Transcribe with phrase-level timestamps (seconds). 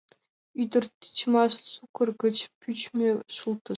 [0.61, 3.69] Ӱдыр— тичмаш сукыр гыч пӱчмӧ шултыш.